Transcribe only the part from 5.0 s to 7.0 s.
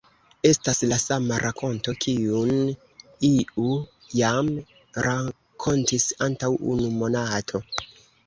rakontis antaŭ unu